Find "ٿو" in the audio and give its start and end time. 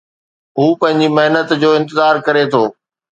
2.51-2.63